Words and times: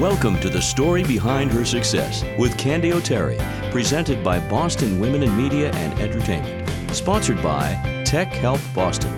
Welcome 0.00 0.40
to 0.40 0.50
the 0.50 0.60
story 0.60 1.04
behind 1.04 1.52
her 1.52 1.64
success 1.64 2.24
with 2.36 2.58
Candy 2.58 2.92
O'Terry, 2.92 3.38
presented 3.70 4.24
by 4.24 4.40
Boston 4.40 4.98
Women 4.98 5.22
in 5.22 5.36
Media 5.36 5.70
and 5.70 5.96
Entertainment, 6.00 6.68
sponsored 6.92 7.40
by 7.40 8.02
Tech 8.04 8.26
Help 8.26 8.60
Boston. 8.74 9.12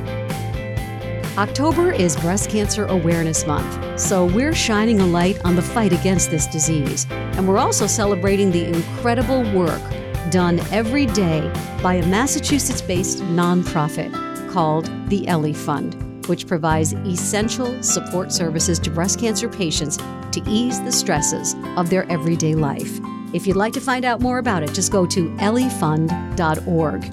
October 1.39 1.93
is 1.93 2.15
Breast 2.17 2.51
Cancer 2.51 2.85
Awareness 2.89 3.47
Month, 3.47 3.99
so 3.99 4.27
we're 4.27 4.55
shining 4.55 5.01
a 5.01 5.07
light 5.07 5.43
on 5.47 5.57
the 5.57 5.63
fight 5.63 5.95
against 5.95 6.31
this 6.31 6.47
disease. 6.47 7.07
And 7.11 7.49
we're 7.49 7.57
also 7.57 7.87
celebrating 7.87 8.51
the 8.51 8.67
incredible 8.67 9.51
work 9.55 9.81
done 10.31 10.61
every 10.73 11.07
day 11.07 11.51
by 11.83 11.95
a 11.95 12.07
Massachusetts 12.07 12.83
based 12.83 13.21
nonprofit 13.21 14.13
called 14.51 14.91
the 15.09 15.27
Ellie 15.27 15.55
Fund 15.55 15.97
which 16.29 16.47
provides 16.47 16.93
essential 16.93 17.83
support 17.83 18.33
services 18.33 18.79
to 18.81 18.91
breast 18.91 19.19
cancer 19.19 19.49
patients 19.49 19.97
to 20.33 20.43
ease 20.47 20.83
the 20.83 20.93
stresses 20.93 21.55
of 21.77 21.91
their 21.91 22.11
everyday 22.11 22.55
life. 22.55 22.99
If 23.33 23.47
you'd 23.47 23.57
like 23.57 23.73
to 23.75 23.81
find 23.81 24.05
out 24.05 24.21
more 24.21 24.39
about 24.39 24.63
it, 24.63 24.73
just 24.73 24.93
go 24.93 25.07
to 25.07 25.29
elliefund.org. 25.37 27.05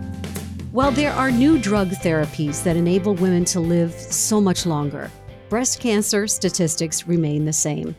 While 0.72 0.92
there 0.92 1.14
are 1.14 1.30
new 1.30 1.60
drug 1.60 1.90
therapies 1.90 2.64
that 2.64 2.76
enable 2.76 3.14
women 3.14 3.46
to 3.46 3.60
live 3.60 3.94
so 3.94 4.42
much 4.42 4.66
longer. 4.66 5.12
Breast 5.50 5.80
cancer 5.80 6.28
statistics 6.28 7.08
remain 7.08 7.46
the 7.46 7.54
same. 7.54 7.96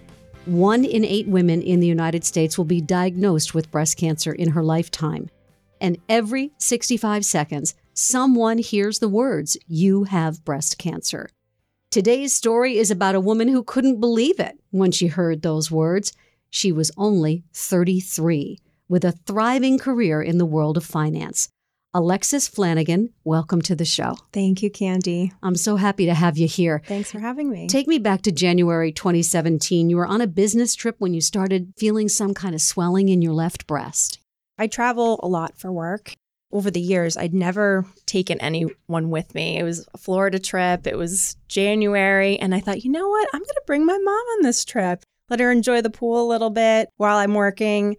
One 0.47 0.85
in 0.85 1.05
eight 1.05 1.29
women 1.29 1.63
in 1.63 1.81
the 1.81 1.87
United 1.87 2.25
States 2.25 2.59
will 2.59 2.65
be 2.65 2.81
diagnosed 2.81 3.55
with 3.55 3.71
breast 3.71 3.97
cancer 3.97 4.33
in 4.33 4.51
her 4.51 4.63
lifetime. 4.63 5.31
And 5.81 5.99
every 6.09 6.53
65 6.59 7.25
seconds, 7.25 7.75
someone 7.95 8.59
hears 8.59 8.99
the 8.99 9.09
words, 9.09 9.57
You 9.67 10.05
have 10.05 10.45
breast 10.45 10.79
cancer. 10.79 11.29
Today's 11.91 12.35
story 12.35 12.77
is 12.77 12.91
about 12.91 13.15
a 13.15 13.21
woman 13.21 13.49
who 13.49 13.63
couldn't 13.63 14.01
believe 14.01 14.41
it 14.41 14.59
when 14.71 14.91
she 14.91 15.07
heard 15.07 15.43
those 15.43 15.71
words. 15.71 16.13
She 16.51 16.73
was 16.73 16.91
only 16.97 17.45
33, 17.53 18.59
with 18.89 19.05
a 19.05 19.13
thriving 19.13 19.79
career 19.79 20.21
in 20.21 20.39
the 20.39 20.47
world 20.47 20.77
of 20.77 20.85
finance. 20.85 21.49
Alexis 21.97 22.49
Flanagan, 22.49 23.11
welcome 23.23 23.63
to 23.63 23.77
the 23.77 23.85
show. 23.85 24.17
Thank 24.33 24.65
you, 24.65 24.71
Candy. 24.71 25.33
I'm 25.45 25.55
so 25.55 25.77
happy 25.77 26.07
to 26.07 26.15
have 26.15 26.37
you 26.37 26.49
here. 26.49 26.83
Thanks 26.87 27.13
for 27.13 27.21
having 27.21 27.49
me. 27.49 27.69
Take 27.69 27.87
me 27.87 27.99
back 27.99 28.23
to 28.23 28.33
January 28.33 28.91
2017. 28.91 29.89
You 29.89 29.97
were 29.99 30.07
on 30.07 30.21
a 30.21 30.27
business 30.27 30.75
trip 30.75 30.97
when 30.99 31.15
you 31.15 31.21
started 31.21 31.73
feeling 31.77 32.09
some 32.09 32.35
kind 32.35 32.53
of 32.57 32.61
swelling 32.61 33.09
in 33.09 33.23
your 33.23 33.33
left 33.33 33.69
breast. 33.69 34.19
I 34.59 34.67
travel 34.67 35.21
a 35.23 35.29
lot 35.29 35.57
for 35.57 35.71
work, 35.71 36.15
over 36.55 36.71
the 36.71 36.81
years, 36.81 37.17
I'd 37.17 37.35
never 37.35 37.85
taken 38.07 38.41
anyone 38.41 39.11
with 39.11 39.35
me. 39.35 39.59
It 39.59 39.65
was 39.65 39.87
a 39.93 39.99
Florida 39.99 40.39
trip, 40.39 40.87
it 40.87 40.97
was 40.97 41.37
January, 41.49 42.39
and 42.39 42.55
I 42.55 42.61
thought, 42.61 42.85
you 42.85 42.93
know 42.93 43.09
what? 43.09 43.29
I'm 43.35 43.41
going 43.41 43.49
to 43.49 43.63
bring 43.67 43.85
my 43.85 43.99
mom 43.99 44.07
on 44.15 44.43
this 44.43 44.65
trip, 44.65 45.03
let 45.29 45.41
her 45.41 45.51
enjoy 45.51 45.83
the 45.83 45.91
pool 45.91 46.25
a 46.25 46.31
little 46.31 46.51
bit 46.51 46.89
while 46.97 47.17
I'm 47.17 47.35
working. 47.35 47.97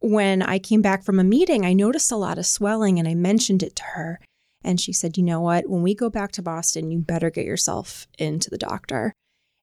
When 0.00 0.42
I 0.42 0.58
came 0.58 0.82
back 0.82 1.04
from 1.04 1.20
a 1.20 1.24
meeting, 1.24 1.64
I 1.64 1.74
noticed 1.74 2.10
a 2.10 2.16
lot 2.16 2.38
of 2.38 2.46
swelling 2.46 2.98
and 2.98 3.06
I 3.06 3.14
mentioned 3.14 3.62
it 3.62 3.76
to 3.76 3.84
her. 3.94 4.18
And 4.64 4.80
she 4.80 4.92
said, 4.92 5.16
you 5.16 5.22
know 5.22 5.40
what? 5.40 5.68
When 5.68 5.82
we 5.82 5.94
go 5.94 6.08
back 6.08 6.32
to 6.32 6.42
Boston, 6.42 6.90
you 6.90 7.00
better 7.00 7.30
get 7.30 7.44
yourself 7.44 8.06
into 8.18 8.48
the 8.48 8.58
doctor. 8.58 9.12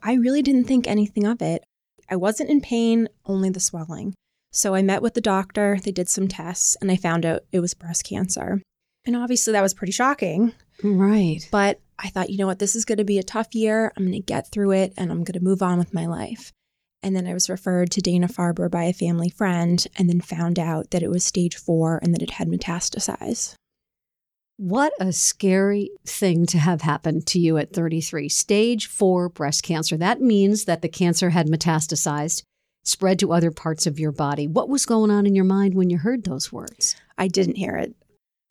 I 0.01 0.13
really 0.13 0.41
didn't 0.41 0.65
think 0.65 0.87
anything 0.87 1.25
of 1.25 1.41
it. 1.41 1.63
I 2.09 2.15
wasn't 2.15 2.49
in 2.49 2.61
pain, 2.61 3.09
only 3.25 3.49
the 3.49 3.59
swelling. 3.59 4.13
So 4.51 4.73
I 4.73 4.81
met 4.81 5.01
with 5.01 5.13
the 5.13 5.21
doctor, 5.21 5.77
they 5.83 5.91
did 5.91 6.09
some 6.09 6.27
tests, 6.27 6.75
and 6.81 6.91
I 6.91 6.95
found 6.95 7.25
out 7.25 7.43
it 7.51 7.59
was 7.59 7.73
breast 7.73 8.03
cancer. 8.03 8.61
And 9.05 9.15
obviously, 9.15 9.53
that 9.53 9.61
was 9.61 9.73
pretty 9.73 9.91
shocking. 9.91 10.53
Right. 10.83 11.47
But 11.51 11.79
I 11.97 12.09
thought, 12.09 12.29
you 12.29 12.37
know 12.37 12.47
what, 12.47 12.59
this 12.59 12.75
is 12.75 12.85
going 12.85 12.97
to 12.97 13.05
be 13.05 13.19
a 13.19 13.23
tough 13.23 13.53
year. 13.53 13.91
I'm 13.95 14.03
going 14.03 14.13
to 14.13 14.19
get 14.19 14.51
through 14.51 14.71
it 14.71 14.93
and 14.97 15.11
I'm 15.11 15.23
going 15.23 15.39
to 15.39 15.43
move 15.43 15.61
on 15.61 15.77
with 15.77 15.93
my 15.93 16.05
life. 16.05 16.51
And 17.03 17.15
then 17.15 17.27
I 17.27 17.33
was 17.33 17.49
referred 17.49 17.91
to 17.91 18.01
Dana 18.01 18.27
Farber 18.27 18.69
by 18.69 18.83
a 18.83 18.93
family 18.93 19.29
friend 19.29 19.85
and 19.97 20.09
then 20.09 20.21
found 20.21 20.59
out 20.59 20.91
that 20.91 21.03
it 21.03 21.09
was 21.09 21.25
stage 21.25 21.55
four 21.55 21.99
and 22.01 22.13
that 22.13 22.21
it 22.21 22.31
had 22.31 22.47
metastasized. 22.47 23.55
What 24.57 24.91
a 24.99 25.13
scary 25.13 25.91
thing 26.05 26.45
to 26.47 26.57
have 26.57 26.81
happened 26.81 27.25
to 27.27 27.39
you 27.39 27.57
at 27.57 27.71
33. 27.71 28.27
Stage 28.27 28.87
four 28.87 29.29
breast 29.29 29.63
cancer. 29.63 29.95
That 29.95 30.19
means 30.19 30.65
that 30.65 30.81
the 30.81 30.89
cancer 30.89 31.29
had 31.29 31.47
metastasized 31.47 32.43
spread 32.83 33.19
to 33.19 33.31
other 33.31 33.51
parts 33.51 33.85
of 33.87 33.99
your 33.99 34.11
body. 34.11 34.47
What 34.47 34.69
was 34.69 34.85
going 34.85 35.11
on 35.11 35.25
in 35.25 35.35
your 35.35 35.45
mind 35.45 35.73
when 35.73 35.89
you 35.89 35.97
heard 35.97 36.23
those 36.23 36.51
words? 36.51 36.95
I 37.17 37.27
didn't 37.27 37.57
hear 37.57 37.75
it. 37.75 37.95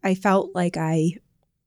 I 0.03 0.15
felt 0.15 0.55
like 0.55 0.77
I 0.77 1.17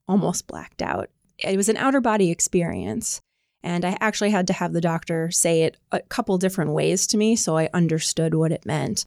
almost 0.08 0.46
blacked 0.46 0.82
out. 0.82 1.10
It 1.38 1.56
was 1.56 1.68
an 1.68 1.76
outer 1.76 2.00
body 2.00 2.30
experience. 2.30 3.20
And 3.62 3.84
I 3.84 3.96
actually 4.00 4.30
had 4.30 4.48
to 4.48 4.52
have 4.52 4.72
the 4.72 4.80
doctor 4.80 5.30
say 5.30 5.62
it 5.62 5.76
a 5.92 6.00
couple 6.00 6.36
different 6.38 6.72
ways 6.72 7.06
to 7.08 7.16
me 7.16 7.36
so 7.36 7.56
I 7.56 7.68
understood 7.72 8.34
what 8.34 8.52
it 8.52 8.66
meant. 8.66 9.04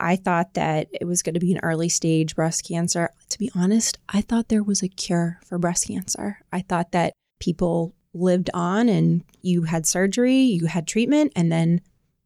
I 0.00 0.16
thought 0.16 0.54
that 0.54 0.88
it 0.92 1.04
was 1.04 1.22
going 1.22 1.34
to 1.34 1.40
be 1.40 1.52
an 1.52 1.60
early 1.62 1.88
stage 1.88 2.34
breast 2.34 2.66
cancer. 2.66 3.10
To 3.28 3.38
be 3.38 3.50
honest, 3.54 3.98
I 4.08 4.20
thought 4.20 4.48
there 4.48 4.64
was 4.64 4.82
a 4.82 4.88
cure 4.88 5.38
for 5.44 5.58
breast 5.58 5.86
cancer. 5.86 6.40
I 6.52 6.62
thought 6.62 6.90
that 6.92 7.12
people 7.38 7.94
lived 8.12 8.50
on 8.52 8.88
and 8.88 9.24
you 9.42 9.62
had 9.62 9.86
surgery, 9.86 10.36
you 10.36 10.66
had 10.66 10.86
treatment, 10.86 11.32
and 11.36 11.50
then 11.52 11.80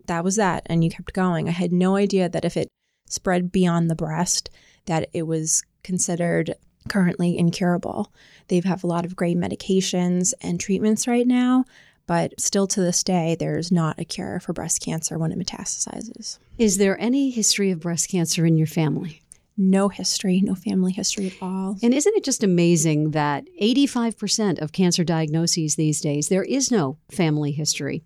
that 0.08 0.24
was 0.24 0.36
that 0.36 0.64
and 0.66 0.82
you 0.82 0.90
kept 0.90 1.12
going. 1.12 1.48
I 1.48 1.52
had 1.52 1.72
no 1.72 1.96
idea 1.96 2.28
that 2.28 2.44
if 2.44 2.56
it 2.56 2.68
spread 3.08 3.50
beyond 3.52 3.90
the 3.90 3.94
breast 3.94 4.50
that 4.86 5.08
it 5.12 5.22
was 5.22 5.62
considered 5.82 6.54
currently 6.88 7.36
incurable. 7.36 8.12
They 8.48 8.60
have 8.64 8.82
a 8.82 8.86
lot 8.86 9.04
of 9.04 9.16
great 9.16 9.36
medications 9.36 10.32
and 10.40 10.58
treatments 10.58 11.06
right 11.06 11.26
now, 11.26 11.64
but 12.06 12.38
still 12.40 12.66
to 12.68 12.80
this 12.80 13.02
day 13.02 13.36
there's 13.38 13.70
not 13.70 13.98
a 13.98 14.04
cure 14.04 14.40
for 14.40 14.52
breast 14.52 14.80
cancer 14.80 15.18
when 15.18 15.32
it 15.32 15.38
metastasizes. 15.38 16.38
Is 16.56 16.78
there 16.78 16.98
any 17.00 17.30
history 17.30 17.70
of 17.70 17.80
breast 17.80 18.10
cancer 18.10 18.46
in 18.46 18.56
your 18.56 18.66
family? 18.66 19.22
No 19.56 19.88
history, 19.88 20.40
no 20.40 20.54
family 20.54 20.92
history 20.92 21.26
at 21.26 21.42
all. 21.42 21.76
And 21.82 21.92
isn't 21.92 22.16
it 22.16 22.24
just 22.24 22.44
amazing 22.44 23.10
that 23.10 23.44
85% 23.60 24.60
of 24.60 24.72
cancer 24.72 25.02
diagnoses 25.02 25.74
these 25.74 26.00
days, 26.00 26.28
there 26.28 26.44
is 26.44 26.70
no 26.70 26.98
family 27.10 27.50
history? 27.50 28.04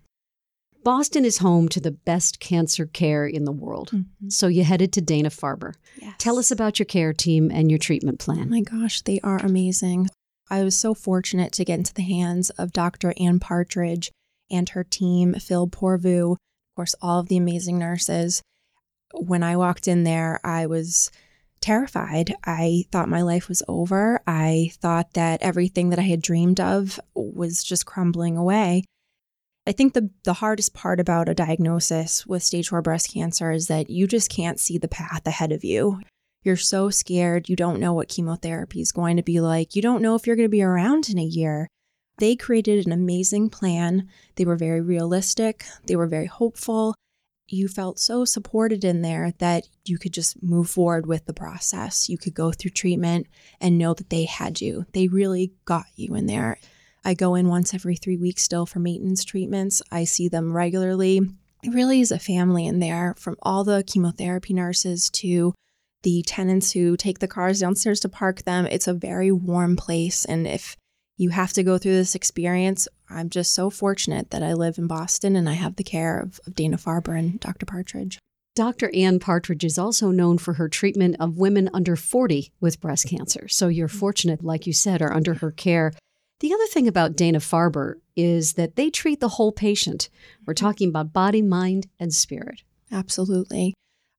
Boston 0.83 1.25
is 1.25 1.37
home 1.37 1.69
to 1.69 1.79
the 1.79 1.91
best 1.91 2.39
cancer 2.39 2.85
care 2.85 3.25
in 3.25 3.45
the 3.45 3.51
world. 3.51 3.91
Mm-hmm. 3.93 4.29
So 4.29 4.47
you 4.47 4.63
headed 4.63 4.91
to 4.93 5.01
Dana 5.01 5.29
Farber. 5.29 5.73
Yes. 6.01 6.15
Tell 6.17 6.37
us 6.37 6.51
about 6.51 6.79
your 6.79 6.85
care 6.85 7.13
team 7.13 7.49
and 7.51 7.71
your 7.71 7.79
treatment 7.79 8.19
plan. 8.19 8.43
Oh 8.47 8.49
my 8.49 8.61
gosh, 8.61 9.01
they 9.01 9.19
are 9.21 9.37
amazing. 9.37 10.09
I 10.49 10.63
was 10.63 10.77
so 10.79 10.93
fortunate 10.93 11.51
to 11.53 11.65
get 11.65 11.79
into 11.79 11.93
the 11.93 12.03
hands 12.03 12.49
of 12.51 12.73
Dr. 12.73 13.13
Ann 13.17 13.39
Partridge 13.39 14.11
and 14.51 14.69
her 14.69 14.83
team, 14.83 15.33
Phil 15.35 15.67
Poorvu, 15.67 16.33
of 16.33 16.37
course, 16.75 16.95
all 17.01 17.19
of 17.19 17.29
the 17.29 17.37
amazing 17.37 17.79
nurses. 17.79 18.41
When 19.13 19.43
I 19.43 19.57
walked 19.57 19.87
in 19.87 20.03
there, 20.03 20.39
I 20.43 20.65
was 20.67 21.09
terrified. 21.61 22.35
I 22.43 22.83
thought 22.91 23.07
my 23.07 23.21
life 23.21 23.47
was 23.47 23.63
over. 23.67 24.21
I 24.27 24.71
thought 24.81 25.13
that 25.13 25.41
everything 25.41 25.89
that 25.89 25.99
I 25.99 26.03
had 26.03 26.21
dreamed 26.21 26.59
of 26.59 26.99
was 27.15 27.63
just 27.63 27.85
crumbling 27.85 28.35
away. 28.37 28.83
I 29.65 29.71
think 29.71 29.93
the, 29.93 30.09
the 30.23 30.33
hardest 30.33 30.73
part 30.73 30.99
about 30.99 31.29
a 31.29 31.33
diagnosis 31.33 32.25
with 32.27 32.43
stage 32.43 32.69
four 32.69 32.81
breast 32.81 33.13
cancer 33.13 33.51
is 33.51 33.67
that 33.67 33.89
you 33.89 34.07
just 34.07 34.29
can't 34.29 34.59
see 34.59 34.77
the 34.77 34.89
path 34.89 35.25
ahead 35.25 35.53
of 35.53 35.63
you. 35.63 36.01
You're 36.43 36.57
so 36.57 36.89
scared. 36.89 37.47
You 37.47 37.55
don't 37.55 37.79
know 37.79 37.93
what 37.93 38.09
chemotherapy 38.09 38.81
is 38.81 38.91
going 38.91 39.15
to 39.15 39.23
be 39.23 39.39
like. 39.39 39.75
You 39.75 39.81
don't 39.81 40.01
know 40.01 40.15
if 40.15 40.27
you're 40.27 40.35
going 40.35 40.47
to 40.47 40.49
be 40.49 40.61
around 40.61 41.09
in 41.09 41.17
a 41.17 41.23
year. 41.23 41.69
They 42.17 42.35
created 42.35 42.85
an 42.85 42.91
amazing 42.91 43.49
plan. 43.49 44.09
They 44.35 44.45
were 44.45 44.57
very 44.57 44.81
realistic, 44.81 45.65
they 45.87 45.95
were 45.95 46.07
very 46.07 46.27
hopeful. 46.27 46.95
You 47.47 47.67
felt 47.67 47.99
so 47.99 48.25
supported 48.25 48.83
in 48.83 49.01
there 49.01 49.33
that 49.39 49.67
you 49.85 49.97
could 49.97 50.13
just 50.13 50.41
move 50.41 50.69
forward 50.69 51.05
with 51.05 51.25
the 51.25 51.33
process. 51.33 52.09
You 52.09 52.17
could 52.17 52.33
go 52.33 52.51
through 52.51 52.71
treatment 52.71 53.27
and 53.59 53.77
know 53.77 53.93
that 53.93 54.09
they 54.09 54.25
had 54.25 54.61
you. 54.61 54.85
They 54.93 55.07
really 55.07 55.53
got 55.65 55.85
you 55.95 56.15
in 56.15 56.25
there. 56.25 56.57
I 57.05 57.13
go 57.13 57.35
in 57.35 57.47
once 57.49 57.73
every 57.73 57.95
three 57.95 58.17
weeks 58.17 58.43
still 58.43 58.65
for 58.65 58.79
maintenance 58.79 59.23
treatments. 59.23 59.81
I 59.91 60.05
see 60.05 60.29
them 60.29 60.55
regularly. 60.55 61.21
It 61.63 61.73
really 61.73 62.01
is 62.01 62.11
a 62.11 62.19
family 62.19 62.65
in 62.65 62.79
there 62.79 63.15
from 63.17 63.35
all 63.41 63.63
the 63.63 63.83
chemotherapy 63.85 64.53
nurses 64.53 65.09
to 65.11 65.53
the 66.03 66.21
tenants 66.23 66.71
who 66.71 66.97
take 66.97 67.19
the 67.19 67.27
cars 67.27 67.59
downstairs 67.59 67.99
to 68.01 68.09
park 68.09 68.43
them. 68.43 68.65
It's 68.65 68.87
a 68.87 68.93
very 68.93 69.31
warm 69.31 69.75
place. 69.75 70.25
And 70.25 70.45
if 70.45 70.75
you 71.17 71.29
have 71.29 71.53
to 71.53 71.63
go 71.63 71.77
through 71.77 71.95
this 71.95 72.15
experience, 72.15 72.87
I'm 73.09 73.29
just 73.29 73.53
so 73.53 73.69
fortunate 73.69 74.31
that 74.31 74.43
I 74.43 74.53
live 74.53 74.77
in 74.77 74.87
Boston 74.87 75.35
and 75.35 75.47
I 75.47 75.53
have 75.53 75.75
the 75.75 75.83
care 75.83 76.19
of, 76.19 76.39
of 76.45 76.55
Dana 76.55 76.77
Farber 76.77 77.17
and 77.17 77.39
Dr. 77.39 77.65
Partridge. 77.65 78.19
Dr. 78.55 78.91
Ann 78.93 79.19
Partridge 79.19 79.63
is 79.63 79.79
also 79.79 80.11
known 80.11 80.37
for 80.37 80.53
her 80.53 80.69
treatment 80.69 81.15
of 81.19 81.37
women 81.37 81.69
under 81.73 81.95
40 81.95 82.51
with 82.59 82.79
breast 82.79 83.07
cancer. 83.07 83.47
So 83.47 83.67
you're 83.67 83.87
fortunate, 83.87 84.43
like 84.43 84.67
you 84.67 84.73
said, 84.73 85.01
are 85.01 85.13
under 85.13 85.35
her 85.35 85.51
care. 85.51 85.93
The 86.39 86.53
other 86.53 86.67
thing 86.67 86.87
about 86.87 87.15
Dana 87.15 87.39
Farber 87.39 87.95
is 88.15 88.53
that 88.53 88.75
they 88.75 88.89
treat 88.89 89.19
the 89.19 89.29
whole 89.29 89.51
patient. 89.51 90.09
We're 90.45 90.53
mm-hmm. 90.53 90.65
talking 90.65 90.89
about 90.89 91.13
body, 91.13 91.41
mind, 91.41 91.87
and 91.99 92.13
spirit. 92.13 92.63
Absolutely. 92.91 93.73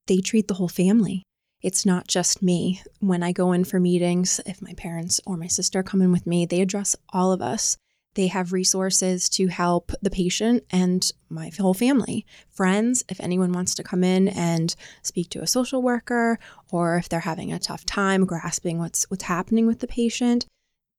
They 0.06 0.18
treat 0.18 0.48
the 0.48 0.54
whole 0.54 0.68
family. 0.68 1.22
It's 1.62 1.86
not 1.86 2.08
just 2.08 2.42
me. 2.42 2.82
When 3.00 3.22
I 3.22 3.32
go 3.32 3.52
in 3.52 3.64
for 3.64 3.80
meetings, 3.80 4.40
if 4.44 4.60
my 4.60 4.74
parents 4.74 5.20
or 5.26 5.36
my 5.36 5.46
sister 5.46 5.82
come 5.82 6.02
in 6.02 6.12
with 6.12 6.26
me, 6.26 6.44
they 6.44 6.60
address 6.60 6.94
all 7.10 7.32
of 7.32 7.40
us. 7.40 7.78
They 8.14 8.28
have 8.28 8.52
resources 8.52 9.28
to 9.30 9.48
help 9.48 9.90
the 10.00 10.10
patient 10.10 10.64
and 10.70 11.10
my 11.28 11.50
whole 11.58 11.74
family, 11.74 12.24
friends, 12.50 13.02
if 13.08 13.18
anyone 13.18 13.52
wants 13.52 13.74
to 13.74 13.82
come 13.82 14.04
in 14.04 14.28
and 14.28 14.74
speak 15.02 15.30
to 15.30 15.42
a 15.42 15.48
social 15.48 15.82
worker 15.82 16.38
or 16.70 16.96
if 16.96 17.08
they're 17.08 17.20
having 17.20 17.52
a 17.52 17.58
tough 17.58 17.84
time 17.84 18.24
grasping 18.24 18.78
what's 18.78 19.04
what's 19.10 19.24
happening 19.24 19.66
with 19.66 19.80
the 19.80 19.88
patient, 19.88 20.46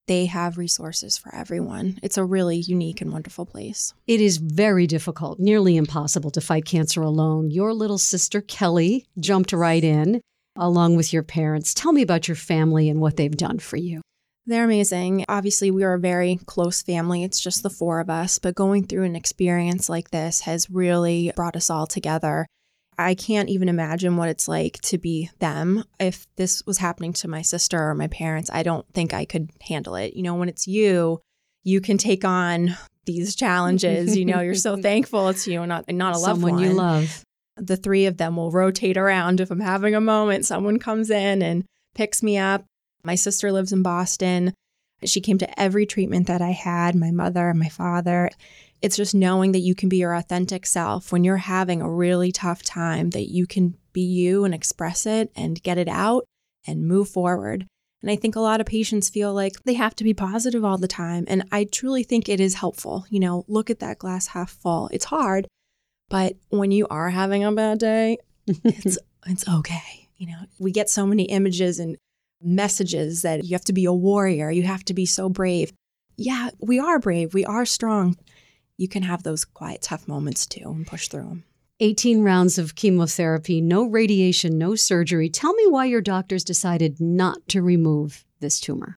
they 0.07 0.25
have 0.27 0.57
resources 0.57 1.17
for 1.17 1.33
everyone. 1.33 1.99
It's 2.03 2.17
a 2.17 2.25
really 2.25 2.57
unique 2.57 3.01
and 3.01 3.11
wonderful 3.11 3.45
place. 3.45 3.93
It 4.07 4.21
is 4.21 4.37
very 4.37 4.87
difficult, 4.87 5.39
nearly 5.39 5.77
impossible 5.77 6.31
to 6.31 6.41
fight 6.41 6.65
cancer 6.65 7.01
alone. 7.01 7.51
Your 7.51 7.73
little 7.73 7.97
sister, 7.97 8.41
Kelly, 8.41 9.05
jumped 9.19 9.51
right 9.51 9.83
in 9.83 10.21
along 10.55 10.95
with 10.95 11.11
your 11.11 11.23
parents. 11.23 11.73
Tell 11.73 11.91
me 11.91 12.01
about 12.01 12.27
your 12.27 12.35
family 12.35 12.89
and 12.89 13.01
what 13.01 13.17
they've 13.17 13.35
done 13.35 13.59
for 13.59 13.77
you. 13.77 14.01
They're 14.47 14.65
amazing. 14.65 15.25
Obviously, 15.27 15.71
we 15.71 15.83
are 15.83 15.95
a 15.95 15.99
very 15.99 16.39
close 16.45 16.81
family. 16.81 17.23
It's 17.23 17.39
just 17.39 17.63
the 17.63 17.69
four 17.69 17.99
of 17.99 18.11
us, 18.11 18.37
but 18.37 18.53
going 18.53 18.85
through 18.85 19.03
an 19.03 19.15
experience 19.15 19.89
like 19.89 20.11
this 20.11 20.41
has 20.41 20.69
really 20.69 21.31
brought 21.35 21.55
us 21.55 21.71
all 21.71 21.87
together. 21.87 22.45
I 22.97 23.15
can't 23.15 23.49
even 23.49 23.69
imagine 23.69 24.17
what 24.17 24.29
it's 24.29 24.47
like 24.47 24.81
to 24.83 24.97
be 24.97 25.29
them. 25.39 25.83
If 25.99 26.27
this 26.35 26.65
was 26.65 26.77
happening 26.77 27.13
to 27.13 27.27
my 27.27 27.41
sister 27.41 27.81
or 27.81 27.95
my 27.95 28.07
parents, 28.07 28.49
I 28.53 28.63
don't 28.63 28.85
think 28.93 29.13
I 29.13 29.25
could 29.25 29.49
handle 29.61 29.95
it. 29.95 30.15
You 30.15 30.23
know, 30.23 30.35
when 30.35 30.49
it's 30.49 30.67
you, 30.67 31.21
you 31.63 31.81
can 31.81 31.97
take 31.97 32.23
on 32.23 32.77
these 33.05 33.35
challenges. 33.35 34.15
you 34.17 34.25
know, 34.25 34.41
you're 34.41 34.55
so 34.55 34.77
thankful 34.81 35.29
it's 35.29 35.47
you 35.47 35.61
and 35.61 35.69
not, 35.69 35.91
not 35.91 36.15
a 36.15 36.17
loved 36.17 36.41
Someone 36.41 36.53
one. 36.55 36.63
you 36.63 36.73
love. 36.73 37.23
The 37.57 37.77
three 37.77 38.05
of 38.05 38.17
them 38.17 38.35
will 38.35 38.51
rotate 38.51 38.97
around. 38.97 39.39
If 39.39 39.51
I'm 39.51 39.59
having 39.59 39.95
a 39.95 40.01
moment, 40.01 40.45
someone 40.45 40.79
comes 40.79 41.09
in 41.09 41.41
and 41.41 41.65
picks 41.93 42.21
me 42.21 42.37
up. 42.37 42.65
My 43.03 43.15
sister 43.15 43.51
lives 43.51 43.71
in 43.71 43.81
Boston. 43.81 44.53
She 45.03 45.21
came 45.21 45.37
to 45.37 45.59
every 45.59 45.85
treatment 45.85 46.27
that 46.27 46.41
I 46.41 46.51
had, 46.51 46.95
my 46.95 47.11
mother, 47.11 47.49
and 47.49 47.59
my 47.59 47.69
father. 47.69 48.29
It's 48.81 48.95
just 48.95 49.15
knowing 49.15 49.51
that 49.53 49.59
you 49.59 49.75
can 49.75 49.89
be 49.89 49.97
your 49.97 50.13
authentic 50.13 50.65
self 50.65 51.11
when 51.11 51.23
you're 51.23 51.37
having 51.37 51.81
a 51.81 51.89
really 51.89 52.31
tough 52.31 52.61
time, 52.61 53.11
that 53.11 53.31
you 53.31 53.47
can 53.47 53.75
be 53.93 54.01
you 54.01 54.43
and 54.43 54.53
express 54.53 55.05
it 55.05 55.31
and 55.35 55.61
get 55.63 55.77
it 55.77 55.87
out 55.87 56.25
and 56.67 56.87
move 56.87 57.09
forward. 57.09 57.65
And 58.01 58.11
I 58.11 58.15
think 58.15 58.35
a 58.35 58.41
lot 58.41 58.61
of 58.61 58.67
patients 58.67 59.09
feel 59.09 59.33
like 59.33 59.53
they 59.63 59.73
have 59.73 59.95
to 59.95 60.03
be 60.03 60.13
positive 60.13 60.63
all 60.63 60.77
the 60.77 60.87
time. 60.87 61.25
And 61.27 61.43
I 61.51 61.63
truly 61.63 62.03
think 62.03 62.29
it 62.29 62.39
is 62.39 62.55
helpful. 62.55 63.05
You 63.09 63.19
know, 63.19 63.45
look 63.47 63.69
at 63.69 63.79
that 63.79 63.97
glass 63.97 64.27
half 64.27 64.51
full. 64.51 64.89
It's 64.91 65.05
hard, 65.05 65.47
but 66.09 66.35
when 66.49 66.71
you 66.71 66.85
are 66.89 67.09
having 67.09 67.43
a 67.43 67.51
bad 67.51 67.79
day, 67.79 68.17
it's 68.47 68.97
it's 69.25 69.47
okay. 69.47 70.09
You 70.17 70.27
know, 70.27 70.39
we 70.59 70.71
get 70.71 70.89
so 70.89 71.05
many 71.05 71.23
images 71.23 71.79
and 71.79 71.97
messages 72.41 73.23
that 73.23 73.43
you 73.43 73.53
have 73.53 73.65
to 73.65 73.73
be 73.73 73.85
a 73.85 73.93
warrior, 73.93 74.51
you 74.51 74.63
have 74.63 74.85
to 74.85 74.93
be 74.93 75.05
so 75.05 75.29
brave. 75.29 75.73
Yeah, 76.17 76.51
we 76.59 76.79
are 76.79 76.99
brave, 76.99 77.33
we 77.33 77.43
are 77.43 77.65
strong. 77.65 78.17
You 78.77 78.87
can 78.87 79.03
have 79.03 79.23
those 79.23 79.45
quiet, 79.45 79.81
tough 79.81 80.07
moments 80.07 80.45
too 80.45 80.63
and 80.65 80.85
push 80.85 81.07
through 81.07 81.23
them. 81.23 81.43
18 81.81 82.23
rounds 82.23 82.57
of 82.57 82.75
chemotherapy, 82.75 83.59
no 83.59 83.83
radiation, 83.83 84.57
no 84.57 84.75
surgery. 84.75 85.29
Tell 85.29 85.53
me 85.53 85.67
why 85.67 85.85
your 85.85 86.01
doctors 86.01 86.43
decided 86.43 87.01
not 87.01 87.47
to 87.49 87.61
remove 87.61 88.23
this 88.39 88.59
tumor. 88.59 88.95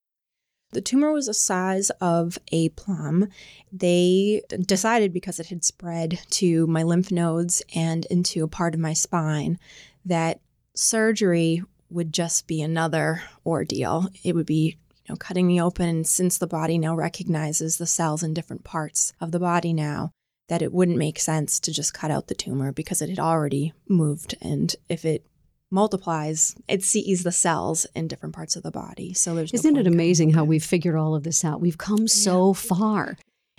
The 0.70 0.80
tumor 0.80 1.12
was 1.12 1.26
the 1.26 1.34
size 1.34 1.90
of 2.00 2.38
a 2.52 2.68
plum. 2.70 3.28
They 3.72 4.42
decided 4.60 5.12
because 5.12 5.40
it 5.40 5.46
had 5.46 5.64
spread 5.64 6.20
to 6.30 6.66
my 6.66 6.82
lymph 6.82 7.10
nodes 7.10 7.62
and 7.74 8.04
into 8.06 8.44
a 8.44 8.48
part 8.48 8.74
of 8.74 8.80
my 8.80 8.92
spine 8.92 9.58
that 10.04 10.40
surgery 10.74 11.62
would 11.90 12.12
just 12.12 12.46
be 12.46 12.60
another 12.60 13.22
ordeal. 13.46 14.08
It 14.22 14.34
would 14.34 14.46
be 14.46 14.76
know, 15.08 15.16
cutting 15.16 15.46
me 15.46 15.60
open, 15.60 16.04
since 16.04 16.38
the 16.38 16.46
body 16.46 16.78
now 16.78 16.94
recognizes 16.94 17.78
the 17.78 17.86
cells 17.86 18.22
in 18.22 18.34
different 18.34 18.64
parts 18.64 19.12
of 19.20 19.32
the 19.32 19.40
body 19.40 19.72
now, 19.72 20.10
that 20.48 20.62
it 20.62 20.72
wouldn't 20.72 20.98
make 20.98 21.18
sense 21.18 21.60
to 21.60 21.72
just 21.72 21.94
cut 21.94 22.10
out 22.10 22.28
the 22.28 22.34
tumor 22.34 22.72
because 22.72 23.02
it 23.02 23.08
had 23.08 23.18
already 23.18 23.72
moved. 23.88 24.34
And 24.40 24.74
if 24.88 25.04
it 25.04 25.26
multiplies, 25.70 26.54
it 26.66 26.82
sees 26.82 27.22
the 27.22 27.32
cells 27.32 27.86
in 27.94 28.08
different 28.08 28.34
parts 28.34 28.56
of 28.56 28.62
the 28.62 28.70
body. 28.70 29.12
So 29.12 29.34
there's 29.34 29.52
Isn't 29.52 29.74
point 29.74 29.86
it 29.86 29.92
amazing 29.92 30.30
how 30.30 30.44
we've 30.44 30.64
figured 30.64 30.96
all 30.96 31.14
of 31.14 31.24
this 31.24 31.44
out? 31.44 31.60
We've 31.60 31.78
come 31.78 32.08
so 32.08 32.52
far 32.54 33.18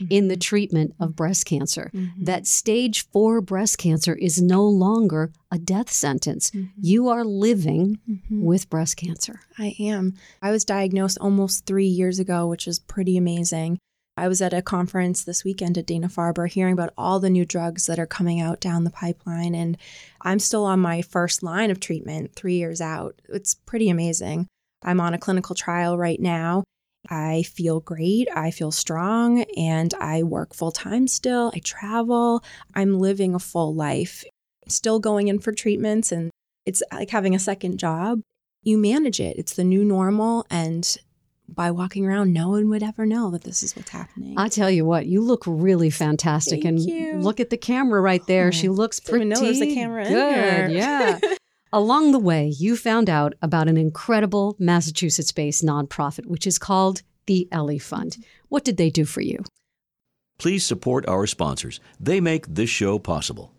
in 0.09 0.27
the 0.27 0.37
treatment 0.37 0.93
of 0.99 1.15
breast 1.15 1.45
cancer. 1.45 1.91
Mhm. 1.93 2.25
That 2.25 2.47
stage 2.47 3.07
four 3.11 3.41
breast 3.41 3.77
cancer 3.77 4.15
is 4.15 4.41
no 4.41 4.65
longer 4.67 5.31
a 5.51 5.57
death 5.57 5.91
sentence. 5.91 6.51
Mhm. 6.51 6.69
You 6.79 7.07
are 7.09 7.25
living 7.25 7.99
Mhm. 8.09 8.41
with 8.43 8.69
breast 8.69 8.97
cancer. 8.97 9.41
I 9.57 9.75
am. 9.79 10.13
I 10.41 10.51
was 10.51 10.65
diagnosed 10.65 11.17
almost 11.19 11.65
three 11.65 11.87
years 11.87 12.19
ago, 12.19 12.47
which 12.47 12.67
is 12.67 12.79
pretty 12.79 13.17
amazing. 13.17 13.77
I 14.17 14.27
was 14.27 14.41
at 14.41 14.53
a 14.53 14.61
conference 14.61 15.23
this 15.23 15.45
weekend 15.45 15.77
at 15.77 15.85
Dana 15.85 16.09
Farber 16.09 16.49
hearing 16.49 16.73
about 16.73 16.93
all 16.97 17.21
the 17.21 17.29
new 17.29 17.45
drugs 17.45 17.85
that 17.85 17.99
are 17.99 18.05
coming 18.05 18.41
out 18.41 18.59
down 18.59 18.83
the 18.83 18.89
pipeline. 18.89 19.55
And 19.55 19.77
I'm 20.21 20.39
still 20.39 20.65
on 20.65 20.81
my 20.81 21.01
first 21.01 21.41
line 21.41 21.71
of 21.71 21.79
treatment 21.79 22.35
three 22.35 22.55
years 22.57 22.81
out. 22.81 23.21
It's 23.29 23.55
pretty 23.55 23.89
amazing. 23.89 24.47
I'm 24.83 24.99
on 24.99 25.13
a 25.13 25.17
clinical 25.17 25.55
trial 25.55 25.97
right 25.97 26.19
now. 26.19 26.63
I 27.09 27.43
feel 27.43 27.79
great. 27.79 28.27
I 28.35 28.51
feel 28.51 28.71
strong 28.71 29.43
and 29.57 29.93
I 29.95 30.23
work 30.23 30.53
full 30.53 30.71
time 30.71 31.07
still. 31.07 31.51
I 31.55 31.59
travel. 31.59 32.43
I'm 32.75 32.99
living 32.99 33.33
a 33.33 33.39
full 33.39 33.73
life, 33.73 34.23
still 34.67 34.99
going 34.99 35.27
in 35.27 35.39
for 35.39 35.51
treatments. 35.51 36.11
And 36.11 36.31
it's 36.65 36.81
uh, 36.91 36.97
like 36.97 37.09
having 37.09 37.33
a 37.33 37.39
second 37.39 37.77
job 37.77 38.21
you 38.63 38.77
manage 38.77 39.19
it. 39.19 39.37
It's 39.37 39.53
the 39.53 39.63
new 39.63 39.83
normal. 39.83 40.45
And 40.49 40.97
by 41.47 41.71
walking 41.71 42.05
around, 42.05 42.33
no 42.33 42.49
one 42.49 42.69
would 42.69 42.83
ever 42.83 43.05
know 43.05 43.31
that 43.31 43.43
this 43.43 43.63
is 43.63 43.75
what's 43.75 43.89
happening. 43.89 44.35
I 44.37 44.49
tell 44.49 44.69
you 44.69 44.85
what, 44.85 45.05
you 45.05 45.21
look 45.21 45.43
really 45.47 45.89
fantastic. 45.89 46.63
Thank 46.63 46.65
and 46.65 46.79
you. 46.79 47.17
look 47.17 47.39
at 47.39 47.49
the 47.49 47.57
camera 47.57 48.01
right 48.01 48.25
there. 48.27 48.47
Oh, 48.47 48.51
she 48.51 48.69
looks 48.69 48.99
pretty 48.99 49.25
know 49.25 49.39
there 49.39 49.49
was 49.49 49.61
a 49.61 49.73
camera 49.73 50.05
in 50.05 50.11
good. 50.11 50.71
Yeah. 50.71 51.19
Along 51.71 52.11
the 52.11 52.19
way, 52.19 52.47
you 52.47 52.75
found 52.75 53.11
out 53.11 53.35
about 53.43 53.67
an 53.67 53.77
incredible 53.77 54.55
Massachusetts 54.57 55.31
based 55.31 55.63
nonprofit, 55.63 56.25
which 56.25 56.47
is 56.47 56.57
called 56.57 57.03
the 57.27 57.47
Ellie 57.51 57.77
Fund. 57.77 58.17
What 58.47 58.63
did 58.63 58.77
they 58.77 58.89
do 58.89 59.05
for 59.05 59.21
you? 59.21 59.43
Please 60.39 60.65
support 60.65 61.07
our 61.07 61.27
sponsors. 61.27 61.79
They 61.99 62.21
make 62.21 62.47
this 62.47 62.71
show 62.71 62.97
possible. 62.97 63.53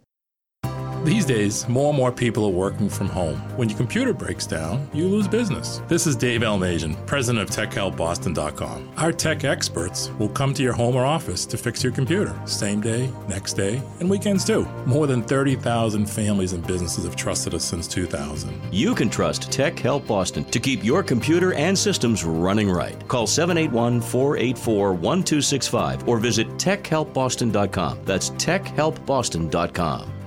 These 1.05 1.25
days, 1.25 1.67
more 1.67 1.89
and 1.89 1.97
more 1.97 2.13
people 2.13 2.45
are 2.45 2.51
working 2.51 2.91
from 2.91 3.09
home. 3.09 3.39
When 3.57 3.71
your 3.71 3.79
computer 3.79 4.13
breaks 4.13 4.47
down, 4.47 4.87
you 4.93 5.09
lose 5.09 5.27
business. 5.27 5.81
This 5.89 6.07
is 6.07 6.15
Dave 6.15 6.43
Elmasian, 6.43 6.95
president 7.07 7.43
of 7.43 7.57
TechHelpBoston.com. 7.57 8.91
Our 8.99 9.11
tech 9.11 9.45
experts 9.45 10.11
will 10.19 10.29
come 10.29 10.53
to 10.53 10.63
your 10.63 10.75
home 10.75 10.97
or 10.97 11.07
office 11.07 11.47
to 11.47 11.57
fix 11.57 11.83
your 11.83 11.95
computer, 11.95 12.39
same 12.45 12.83
day, 12.83 13.11
next 13.29 13.55
day, 13.55 13.81
and 14.01 14.11
weekends 14.11 14.45
too. 14.45 14.67
More 14.85 15.07
than 15.07 15.23
30,000 15.23 16.05
families 16.05 16.53
and 16.53 16.67
businesses 16.67 17.05
have 17.05 17.17
trusted 17.17 17.55
us 17.55 17.65
since 17.65 17.89
2000. 17.89 18.61
You 18.71 18.95
can 18.95 19.09
trust 19.09 19.51
Tech 19.51 19.79
Help 19.79 20.07
Boston 20.07 20.45
to 20.45 20.61
keep 20.61 20.85
your 20.85 21.03
computer 21.03 21.55
and 21.55 21.79
systems 21.79 22.27
running 22.27 22.71
right. 22.71 23.09
Call 23.09 23.27
781 23.27 24.03
484 24.03 24.93
1265 24.93 26.07
or 26.07 26.19
visit 26.19 26.47
techhelpboston.com. 26.59 28.01
That's 28.05 28.31
techhelpboston.com. 28.33 30.20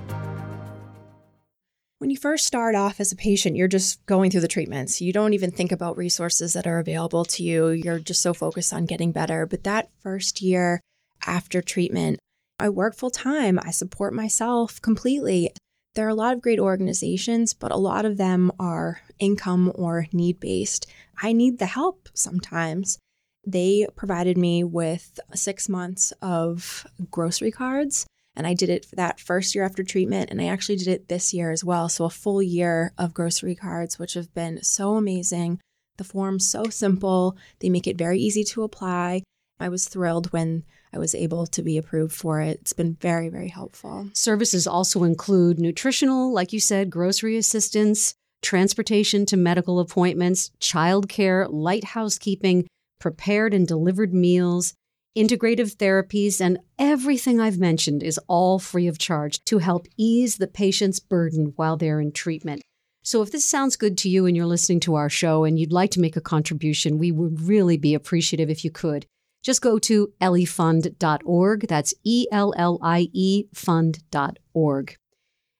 when 2.04 2.10
you 2.10 2.18
first 2.18 2.44
start 2.44 2.74
off 2.74 3.00
as 3.00 3.12
a 3.12 3.16
patient, 3.16 3.56
you're 3.56 3.66
just 3.66 4.04
going 4.04 4.30
through 4.30 4.42
the 4.42 4.46
treatments. 4.46 5.00
You 5.00 5.10
don't 5.10 5.32
even 5.32 5.50
think 5.50 5.72
about 5.72 5.96
resources 5.96 6.52
that 6.52 6.66
are 6.66 6.78
available 6.78 7.24
to 7.24 7.42
you. 7.42 7.68
You're 7.68 7.98
just 7.98 8.20
so 8.20 8.34
focused 8.34 8.74
on 8.74 8.84
getting 8.84 9.10
better. 9.10 9.46
But 9.46 9.64
that 9.64 9.88
first 10.02 10.42
year 10.42 10.82
after 11.26 11.62
treatment, 11.62 12.18
I 12.60 12.68
work 12.68 12.94
full 12.94 13.08
time. 13.08 13.58
I 13.58 13.70
support 13.70 14.12
myself 14.12 14.82
completely. 14.82 15.54
There 15.94 16.04
are 16.04 16.10
a 16.10 16.14
lot 16.14 16.34
of 16.34 16.42
great 16.42 16.60
organizations, 16.60 17.54
but 17.54 17.72
a 17.72 17.78
lot 17.78 18.04
of 18.04 18.18
them 18.18 18.52
are 18.60 19.00
income 19.18 19.72
or 19.74 20.06
need 20.12 20.38
based. 20.40 20.86
I 21.22 21.32
need 21.32 21.58
the 21.58 21.64
help 21.64 22.10
sometimes. 22.12 22.98
They 23.46 23.86
provided 23.96 24.36
me 24.36 24.62
with 24.62 25.18
six 25.32 25.70
months 25.70 26.12
of 26.20 26.86
grocery 27.10 27.50
cards 27.50 28.04
and 28.36 28.46
I 28.46 28.54
did 28.54 28.68
it 28.68 28.84
for 28.84 28.96
that 28.96 29.20
first 29.20 29.54
year 29.54 29.64
after 29.64 29.84
treatment. 29.84 30.30
And 30.30 30.40
I 30.40 30.46
actually 30.46 30.76
did 30.76 30.88
it 30.88 31.08
this 31.08 31.32
year 31.32 31.50
as 31.52 31.64
well. 31.64 31.88
So 31.88 32.04
a 32.04 32.10
full 32.10 32.42
year 32.42 32.92
of 32.98 33.14
grocery 33.14 33.54
cards, 33.54 33.98
which 33.98 34.14
have 34.14 34.32
been 34.34 34.62
so 34.62 34.96
amazing. 34.96 35.60
The 35.96 36.04
form's 36.04 36.48
so 36.48 36.64
simple, 36.64 37.36
they 37.60 37.68
make 37.70 37.86
it 37.86 37.96
very 37.96 38.18
easy 38.18 38.42
to 38.44 38.64
apply. 38.64 39.22
I 39.60 39.68
was 39.68 39.86
thrilled 39.86 40.32
when 40.32 40.64
I 40.92 40.98
was 40.98 41.14
able 41.14 41.46
to 41.46 41.62
be 41.62 41.78
approved 41.78 42.14
for 42.14 42.40
it. 42.40 42.58
It's 42.62 42.72
been 42.72 42.96
very, 43.00 43.28
very 43.28 43.48
helpful. 43.48 44.10
Services 44.12 44.66
also 44.66 45.04
include 45.04 45.60
nutritional, 45.60 46.32
like 46.32 46.52
you 46.52 46.58
said, 46.58 46.90
grocery 46.90 47.36
assistance, 47.36 48.14
transportation 48.42 49.26
to 49.26 49.36
medical 49.36 49.78
appointments, 49.78 50.50
childcare, 50.60 51.46
light 51.50 51.84
housekeeping, 51.84 52.66
prepared 52.98 53.54
and 53.54 53.68
delivered 53.68 54.12
meals, 54.12 54.74
integrative 55.16 55.76
therapies, 55.76 56.40
and 56.40 56.58
everything 56.78 57.40
I've 57.40 57.58
mentioned 57.58 58.02
is 58.02 58.18
all 58.26 58.58
free 58.58 58.86
of 58.86 58.98
charge 58.98 59.44
to 59.44 59.58
help 59.58 59.86
ease 59.96 60.36
the 60.36 60.46
patient's 60.46 61.00
burden 61.00 61.52
while 61.56 61.76
they're 61.76 62.00
in 62.00 62.12
treatment. 62.12 62.62
So 63.02 63.20
if 63.20 63.30
this 63.30 63.44
sounds 63.44 63.76
good 63.76 63.98
to 63.98 64.08
you 64.08 64.26
and 64.26 64.36
you're 64.36 64.46
listening 64.46 64.80
to 64.80 64.94
our 64.94 65.10
show 65.10 65.44
and 65.44 65.58
you'd 65.58 65.72
like 65.72 65.90
to 65.92 66.00
make 66.00 66.16
a 66.16 66.22
contribution, 66.22 66.98
we 66.98 67.12
would 67.12 67.42
really 67.42 67.76
be 67.76 67.94
appreciative 67.94 68.48
if 68.48 68.64
you 68.64 68.70
could. 68.70 69.06
Just 69.42 69.60
go 69.60 69.78
to 69.80 70.10
elliefund.org. 70.22 71.68
That's 71.68 71.94
E 72.02 72.26
L 72.32 72.54
L 72.56 72.78
I 72.82 73.10
E 73.12 73.44
fund.org. 73.52 74.96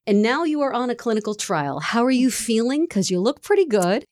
And 0.06 0.23
now 0.23 0.44
you 0.44 0.62
are 0.62 0.73
on 0.73 0.88
a 0.88 0.94
clinical 0.94 1.34
trial. 1.34 1.80
How 1.80 2.02
are 2.04 2.11
you 2.11 2.30
feeling? 2.30 2.84
Because 2.84 3.11
you 3.11 3.20
look 3.20 3.42
pretty 3.42 3.66
good. 3.66 4.04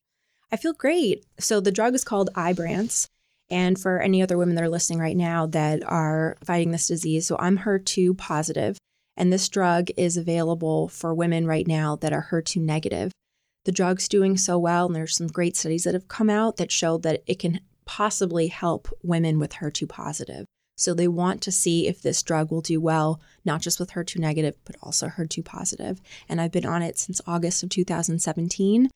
I 0.50 0.56
feel 0.56 0.74
great. 0.74 1.24
So 1.38 1.60
the 1.60 1.72
drug 1.72 1.94
is 1.94 2.04
called 2.04 2.28
Ibrance. 2.34 3.08
And 3.52 3.78
for 3.78 4.00
any 4.00 4.22
other 4.22 4.38
women 4.38 4.54
that 4.54 4.64
are 4.64 4.70
listening 4.70 4.98
right 4.98 5.16
now 5.16 5.44
that 5.46 5.84
are 5.84 6.38
fighting 6.42 6.70
this 6.70 6.86
disease, 6.86 7.26
so 7.26 7.36
I'm 7.38 7.58
HER2 7.58 8.16
positive, 8.16 8.78
and 9.14 9.30
this 9.30 9.48
drug 9.50 9.90
is 9.98 10.16
available 10.16 10.88
for 10.88 11.14
women 11.14 11.46
right 11.46 11.66
now 11.66 11.96
that 11.96 12.14
are 12.14 12.28
HER2 12.30 12.62
negative. 12.62 13.12
The 13.66 13.72
drug's 13.72 14.08
doing 14.08 14.38
so 14.38 14.58
well, 14.58 14.86
and 14.86 14.96
there's 14.96 15.16
some 15.16 15.26
great 15.26 15.54
studies 15.54 15.84
that 15.84 15.92
have 15.92 16.08
come 16.08 16.30
out 16.30 16.56
that 16.56 16.72
show 16.72 16.96
that 16.98 17.22
it 17.26 17.38
can 17.38 17.60
possibly 17.84 18.46
help 18.48 18.88
women 19.02 19.38
with 19.38 19.52
HER2 19.52 19.86
positive. 19.86 20.46
So 20.78 20.94
they 20.94 21.06
want 21.06 21.42
to 21.42 21.52
see 21.52 21.86
if 21.86 22.00
this 22.00 22.22
drug 22.22 22.50
will 22.50 22.62
do 22.62 22.80
well, 22.80 23.20
not 23.44 23.60
just 23.60 23.78
with 23.78 23.90
HER2 23.90 24.18
negative, 24.18 24.56
but 24.64 24.76
also 24.82 25.08
HER2 25.08 25.44
positive. 25.44 26.00
And 26.26 26.40
I've 26.40 26.52
been 26.52 26.64
on 26.64 26.80
it 26.80 26.98
since 26.98 27.20
August 27.26 27.62
of 27.62 27.68
2017. 27.68 28.88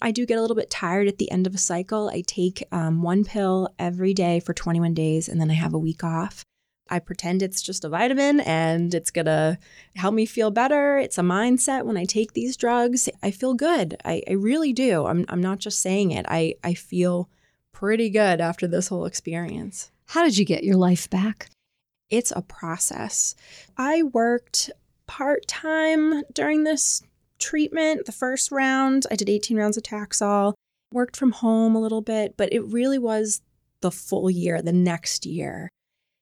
I 0.00 0.10
do 0.10 0.26
get 0.26 0.38
a 0.38 0.40
little 0.40 0.56
bit 0.56 0.70
tired 0.70 1.08
at 1.08 1.18
the 1.18 1.30
end 1.30 1.46
of 1.46 1.54
a 1.54 1.58
cycle. 1.58 2.08
I 2.08 2.22
take 2.26 2.62
um, 2.70 3.02
one 3.02 3.24
pill 3.24 3.74
every 3.78 4.12
day 4.12 4.40
for 4.40 4.52
21 4.52 4.94
days 4.94 5.28
and 5.28 5.40
then 5.40 5.50
I 5.50 5.54
have 5.54 5.72
a 5.72 5.78
week 5.78 6.04
off. 6.04 6.44
I 6.88 6.98
pretend 7.00 7.42
it's 7.42 7.62
just 7.62 7.84
a 7.84 7.88
vitamin 7.88 8.40
and 8.40 8.94
it's 8.94 9.10
going 9.10 9.26
to 9.26 9.58
help 9.96 10.14
me 10.14 10.26
feel 10.26 10.50
better. 10.50 10.98
It's 10.98 11.18
a 11.18 11.22
mindset 11.22 11.84
when 11.84 11.96
I 11.96 12.04
take 12.04 12.32
these 12.32 12.56
drugs. 12.56 13.08
I 13.22 13.30
feel 13.30 13.54
good. 13.54 13.96
I, 14.04 14.22
I 14.28 14.32
really 14.32 14.72
do. 14.72 15.06
I'm, 15.06 15.24
I'm 15.28 15.42
not 15.42 15.58
just 15.58 15.80
saying 15.80 16.12
it. 16.12 16.26
I, 16.28 16.54
I 16.62 16.74
feel 16.74 17.28
pretty 17.72 18.08
good 18.10 18.40
after 18.40 18.68
this 18.68 18.88
whole 18.88 19.04
experience. 19.04 19.90
How 20.06 20.24
did 20.24 20.38
you 20.38 20.44
get 20.44 20.62
your 20.62 20.76
life 20.76 21.10
back? 21.10 21.50
It's 22.08 22.32
a 22.36 22.42
process. 22.42 23.34
I 23.76 24.04
worked 24.04 24.70
part 25.06 25.48
time 25.48 26.22
during 26.32 26.64
this 26.64 27.02
treatment, 27.38 28.06
the 28.06 28.12
first 28.12 28.50
round, 28.50 29.06
I 29.10 29.16
did 29.16 29.28
18 29.28 29.56
rounds 29.56 29.76
of 29.76 29.82
Taxol, 29.82 30.54
worked 30.92 31.16
from 31.16 31.32
home 31.32 31.74
a 31.74 31.80
little 31.80 32.02
bit, 32.02 32.36
but 32.36 32.52
it 32.52 32.64
really 32.64 32.98
was 32.98 33.42
the 33.80 33.90
full 33.90 34.30
year, 34.30 34.62
the 34.62 34.72
next 34.72 35.26
year. 35.26 35.68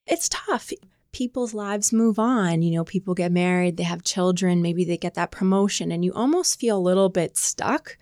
It's 0.07 0.29
tough. 0.29 0.73
People's 1.13 1.55
lives 1.55 1.93
move 1.93 2.19
on. 2.19 2.63
You 2.63 2.75
know, 2.75 2.85
people 2.85 3.15
get 3.15 3.33
married, 3.33 3.77
they 3.77 3.85
have 3.85 4.03
children, 4.03 4.63
maybe 4.63 4.85
they 4.85 4.97
get 4.97 5.15
that 5.15 5.31
promotion, 5.31 5.93
and 5.93 6.05
you 6.05 6.13
almost 6.13 6.59
feel 6.59 6.77
a 6.77 6.79
little 6.79 7.09
bit 7.09 7.37
stuck. 7.37 7.97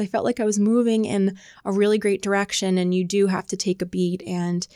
I 0.00 0.06
felt 0.06 0.24
like 0.24 0.40
I 0.40 0.44
was 0.44 0.58
moving 0.58 1.04
in 1.04 1.38
a 1.64 1.72
really 1.72 1.98
great 1.98 2.22
direction, 2.22 2.78
and 2.78 2.94
you 2.94 3.04
do 3.04 3.28
have 3.28 3.46
to 3.48 3.56
take 3.56 3.82
a 3.82 3.86
beat. 3.86 4.22
And 4.26 4.66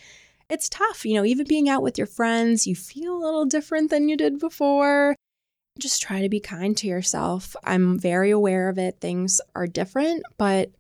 it's 0.49 0.68
tough. 0.68 1.04
You 1.04 1.14
know, 1.14 1.25
even 1.25 1.47
being 1.47 1.68
out 1.68 1.83
with 1.83 1.99
your 1.99 2.07
friends, 2.07 2.66
you 2.66 2.76
feel 2.76 3.16
a 3.16 3.25
little 3.25 3.45
different 3.45 3.90
than 3.90 4.09
you 4.09 4.16
did 4.16 4.38
before 4.38 5.16
just 5.80 6.02
try 6.02 6.23
to 6.23 6.28
be 6.28 6.40
kind 6.40 6.76
to 6.78 6.87
yourself. 6.87 7.54
I'm 7.64 7.99
very 7.99 8.30
aware 8.30 8.68
of 8.68 8.78
it. 8.78 9.00
Things 9.00 9.40
are 9.54 9.66
different, 9.66 10.25
but 10.37 10.70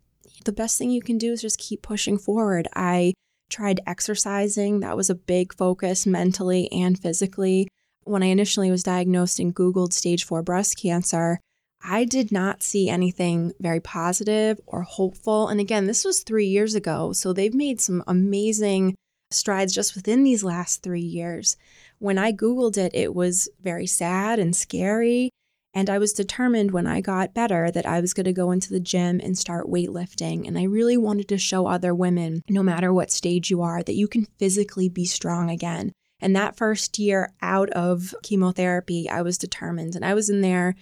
the 0.44 0.52
best 0.52 0.78
thing 0.78 0.90
you 0.90 1.02
can 1.02 1.18
do 1.18 1.32
is 1.32 1.42
just 1.42 1.58
keep 1.58 1.82
pushing 1.82 2.18
forward. 2.18 2.68
I 2.74 3.14
tried 3.50 3.80
exercising, 3.86 4.80
that 4.80 4.96
was 4.96 5.10
a 5.10 5.14
big 5.14 5.54
focus 5.54 6.06
mentally 6.06 6.70
and 6.70 6.98
physically. 6.98 7.68
When 8.04 8.22
I 8.22 8.26
initially 8.26 8.70
was 8.70 8.82
diagnosed 8.82 9.38
and 9.38 9.54
Googled 9.54 9.92
stage 9.92 10.24
four 10.24 10.42
breast 10.42 10.80
cancer, 10.80 11.40
I 11.82 12.04
did 12.04 12.32
not 12.32 12.62
see 12.62 12.88
anything 12.88 13.52
very 13.60 13.80
positive 13.80 14.60
or 14.66 14.82
hopeful. 14.82 15.48
And 15.48 15.60
again, 15.60 15.86
this 15.86 16.04
was 16.04 16.22
three 16.22 16.46
years 16.46 16.74
ago. 16.74 17.12
So 17.12 17.32
they've 17.32 17.54
made 17.54 17.80
some 17.80 18.02
amazing 18.06 18.96
strides 19.30 19.74
just 19.74 19.94
within 19.94 20.24
these 20.24 20.42
last 20.42 20.82
three 20.82 21.00
years. 21.00 21.56
When 21.98 22.18
I 22.18 22.32
Googled 22.32 22.76
it, 22.76 22.94
it 22.94 23.14
was 23.14 23.48
very 23.62 23.86
sad 23.86 24.38
and 24.38 24.54
scary. 24.54 25.30
And 25.74 25.90
I 25.90 25.98
was 25.98 26.12
determined 26.12 26.70
when 26.70 26.86
I 26.86 27.00
got 27.00 27.34
better 27.34 27.70
that 27.70 27.86
I 27.86 28.00
was 28.00 28.14
going 28.14 28.24
to 28.24 28.32
go 28.32 28.50
into 28.50 28.70
the 28.70 28.80
gym 28.80 29.20
and 29.22 29.36
start 29.36 29.66
weightlifting. 29.68 30.46
And 30.46 30.58
I 30.58 30.62
really 30.64 30.96
wanted 30.96 31.28
to 31.28 31.38
show 31.38 31.66
other 31.66 31.94
women, 31.94 32.42
no 32.48 32.62
matter 32.62 32.92
what 32.92 33.10
stage 33.10 33.50
you 33.50 33.62
are, 33.62 33.82
that 33.82 33.94
you 33.94 34.08
can 34.08 34.26
physically 34.38 34.88
be 34.88 35.04
strong 35.04 35.50
again. 35.50 35.92
And 36.20 36.34
that 36.34 36.56
first 36.56 36.98
year 36.98 37.32
out 37.42 37.70
of 37.70 38.14
chemotherapy, 38.22 39.08
I 39.08 39.22
was 39.22 39.38
determined. 39.38 39.94
And 39.94 40.04
I 40.04 40.14
was 40.14 40.30
in 40.30 40.40
there 40.40 40.74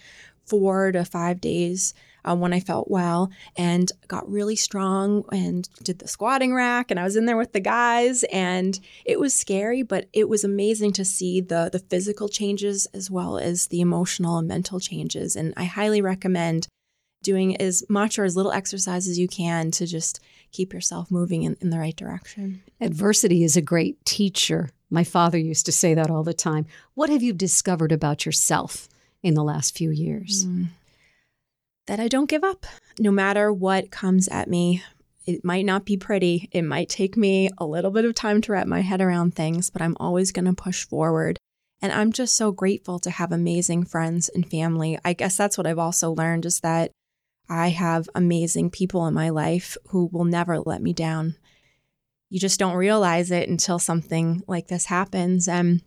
four 0.46 0.92
to 0.92 1.04
five 1.04 1.40
days 1.40 1.92
uh, 2.26 2.34
when 2.34 2.52
I 2.52 2.60
felt 2.60 2.90
well 2.90 3.30
and 3.56 3.90
got 4.08 4.28
really 4.28 4.56
strong 4.56 5.24
and 5.30 5.68
did 5.82 6.00
the 6.00 6.08
squatting 6.08 6.52
rack. 6.52 6.90
And 6.90 6.98
I 6.98 7.04
was 7.04 7.16
in 7.16 7.26
there 7.26 7.36
with 7.36 7.52
the 7.52 7.60
guys, 7.60 8.24
and 8.24 8.78
it 9.04 9.20
was 9.20 9.34
scary, 9.34 9.82
but 9.82 10.08
it 10.12 10.28
was 10.28 10.44
amazing 10.44 10.92
to 10.94 11.04
see 11.04 11.40
the 11.40 11.70
the 11.72 11.78
physical 11.78 12.28
changes 12.28 12.86
as 12.92 13.10
well 13.10 13.38
as 13.38 13.68
the 13.68 13.80
emotional 13.80 14.38
and 14.38 14.48
mental 14.48 14.80
changes. 14.80 15.36
And 15.36 15.54
I 15.56 15.64
highly 15.64 16.00
recommend 16.00 16.68
doing 17.22 17.56
as 17.60 17.82
much 17.88 18.18
or 18.18 18.24
as 18.24 18.36
little 18.36 18.52
exercise 18.52 19.08
as 19.08 19.18
you 19.18 19.26
can 19.26 19.70
to 19.72 19.86
just 19.86 20.20
keep 20.52 20.72
yourself 20.72 21.10
moving 21.10 21.42
in, 21.42 21.56
in 21.60 21.70
the 21.70 21.78
right 21.78 21.96
direction. 21.96 22.62
Adversity 22.80 23.42
is 23.42 23.56
a 23.56 23.62
great 23.62 24.04
teacher. 24.04 24.70
My 24.90 25.02
father 25.02 25.38
used 25.38 25.66
to 25.66 25.72
say 25.72 25.94
that 25.94 26.10
all 26.10 26.22
the 26.22 26.34
time. 26.34 26.66
What 26.94 27.10
have 27.10 27.22
you 27.22 27.32
discovered 27.32 27.90
about 27.90 28.24
yourself 28.24 28.88
in 29.22 29.34
the 29.34 29.42
last 29.42 29.76
few 29.76 29.90
years? 29.90 30.46
Mm 30.46 30.68
that 31.86 32.00
I 32.00 32.08
don't 32.08 32.28
give 32.28 32.44
up. 32.44 32.66
No 32.98 33.10
matter 33.10 33.52
what 33.52 33.90
comes 33.90 34.28
at 34.28 34.48
me, 34.48 34.82
it 35.26 35.44
might 35.44 35.64
not 35.64 35.84
be 35.84 35.96
pretty. 35.96 36.48
It 36.52 36.62
might 36.62 36.88
take 36.88 37.16
me 37.16 37.50
a 37.58 37.66
little 37.66 37.90
bit 37.90 38.04
of 38.04 38.14
time 38.14 38.40
to 38.42 38.52
wrap 38.52 38.66
my 38.66 38.80
head 38.80 39.00
around 39.00 39.34
things, 39.34 39.70
but 39.70 39.82
I'm 39.82 39.96
always 39.98 40.32
going 40.32 40.44
to 40.44 40.52
push 40.52 40.84
forward. 40.84 41.38
And 41.82 41.92
I'm 41.92 42.12
just 42.12 42.36
so 42.36 42.52
grateful 42.52 42.98
to 43.00 43.10
have 43.10 43.32
amazing 43.32 43.84
friends 43.84 44.28
and 44.28 44.48
family. 44.48 44.98
I 45.04 45.12
guess 45.12 45.36
that's 45.36 45.58
what 45.58 45.66
I've 45.66 45.78
also 45.78 46.12
learned 46.12 46.46
is 46.46 46.60
that 46.60 46.90
I 47.48 47.68
have 47.68 48.08
amazing 48.14 48.70
people 48.70 49.06
in 49.06 49.14
my 49.14 49.30
life 49.30 49.76
who 49.88 50.08
will 50.12 50.24
never 50.24 50.58
let 50.60 50.80
me 50.80 50.92
down. 50.92 51.36
You 52.30 52.40
just 52.40 52.58
don't 52.58 52.76
realize 52.76 53.30
it 53.30 53.48
until 53.48 53.78
something 53.78 54.42
like 54.48 54.68
this 54.68 54.86
happens. 54.86 55.46
And 55.46 55.82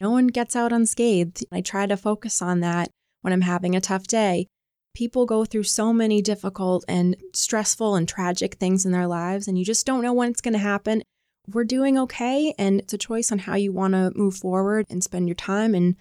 no 0.00 0.10
one 0.10 0.26
gets 0.26 0.54
out 0.54 0.72
unscathed. 0.72 1.44
I 1.50 1.60
try 1.60 1.86
to 1.86 1.96
focus 1.96 2.42
on 2.42 2.60
that 2.60 2.90
when 3.22 3.32
I'm 3.32 3.40
having 3.40 3.74
a 3.74 3.80
tough 3.80 4.06
day 4.06 4.46
people 4.94 5.26
go 5.26 5.44
through 5.44 5.62
so 5.64 5.92
many 5.92 6.22
difficult 6.22 6.84
and 6.88 7.16
stressful 7.34 7.94
and 7.94 8.08
tragic 8.08 8.54
things 8.54 8.84
in 8.84 8.92
their 8.92 9.06
lives, 9.06 9.48
and 9.48 9.58
you 9.58 9.64
just 9.64 9.86
don't 9.86 10.02
know 10.02 10.12
when 10.12 10.30
it's 10.30 10.40
going 10.40 10.52
to 10.52 10.58
happen. 10.58 11.02
We're 11.48 11.64
doing 11.64 11.98
okay, 11.98 12.54
and 12.58 12.80
it's 12.80 12.92
a 12.92 12.98
choice 12.98 13.32
on 13.32 13.40
how 13.40 13.56
you 13.56 13.72
want 13.72 13.94
to 13.94 14.12
move 14.14 14.36
forward 14.36 14.86
and 14.88 15.02
spend 15.02 15.28
your 15.28 15.34
time. 15.34 15.74
And 15.74 15.96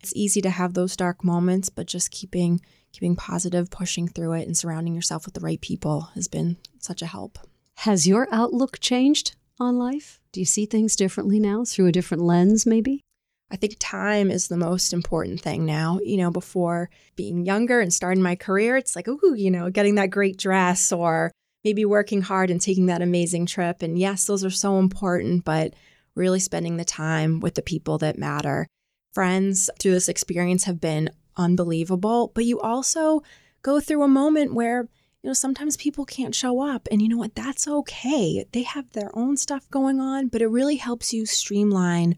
it's 0.00 0.14
easy 0.16 0.40
to 0.40 0.50
have 0.50 0.74
those 0.74 0.96
dark 0.96 1.22
moments, 1.22 1.68
but 1.68 1.86
just 1.86 2.10
keeping 2.10 2.60
keeping 2.92 3.14
positive, 3.14 3.70
pushing 3.70 4.08
through 4.08 4.32
it, 4.32 4.46
and 4.46 4.56
surrounding 4.56 4.94
yourself 4.94 5.24
with 5.24 5.34
the 5.34 5.40
right 5.40 5.60
people 5.60 6.08
has 6.14 6.26
been 6.26 6.56
such 6.80 7.02
a 7.02 7.06
help. 7.06 7.38
Has 7.76 8.08
your 8.08 8.26
outlook 8.32 8.80
changed 8.80 9.36
on 9.60 9.78
life? 9.78 10.18
Do 10.32 10.40
you 10.40 10.46
see 10.46 10.66
things 10.66 10.96
differently 10.96 11.38
now 11.38 11.64
through 11.64 11.86
a 11.86 11.92
different 11.92 12.24
lens, 12.24 12.66
maybe? 12.66 13.00
I 13.50 13.56
think 13.56 13.76
time 13.78 14.30
is 14.30 14.48
the 14.48 14.56
most 14.56 14.92
important 14.92 15.40
thing 15.40 15.66
now. 15.66 15.98
You 16.02 16.16
know, 16.18 16.30
before 16.30 16.90
being 17.16 17.44
younger 17.44 17.80
and 17.80 17.92
starting 17.92 18.22
my 18.22 18.36
career, 18.36 18.76
it's 18.76 18.94
like, 18.94 19.08
ooh, 19.08 19.34
you 19.34 19.50
know, 19.50 19.70
getting 19.70 19.96
that 19.96 20.10
great 20.10 20.36
dress 20.36 20.92
or 20.92 21.32
maybe 21.64 21.84
working 21.84 22.22
hard 22.22 22.50
and 22.50 22.60
taking 22.60 22.86
that 22.86 23.02
amazing 23.02 23.46
trip. 23.46 23.82
And 23.82 23.98
yes, 23.98 24.24
those 24.24 24.44
are 24.44 24.50
so 24.50 24.78
important, 24.78 25.44
but 25.44 25.74
really 26.14 26.40
spending 26.40 26.76
the 26.76 26.84
time 26.84 27.40
with 27.40 27.54
the 27.54 27.62
people 27.62 27.98
that 27.98 28.18
matter. 28.18 28.66
Friends 29.12 29.68
through 29.78 29.92
this 29.92 30.08
experience 30.08 30.64
have 30.64 30.80
been 30.80 31.10
unbelievable, 31.36 32.30
but 32.34 32.44
you 32.44 32.60
also 32.60 33.22
go 33.62 33.80
through 33.80 34.02
a 34.02 34.08
moment 34.08 34.54
where 34.54 34.88
you 35.22 35.28
know, 35.28 35.34
sometimes 35.34 35.76
people 35.76 36.06
can't 36.06 36.34
show 36.34 36.62
up. 36.62 36.88
And 36.90 37.02
you 37.02 37.08
know 37.08 37.18
what? 37.18 37.34
That's 37.34 37.68
okay. 37.68 38.44
They 38.52 38.62
have 38.62 38.90
their 38.92 39.10
own 39.12 39.36
stuff 39.36 39.68
going 39.70 40.00
on, 40.00 40.28
but 40.28 40.40
it 40.40 40.46
really 40.46 40.76
helps 40.76 41.12
you 41.12 41.26
streamline 41.26 42.16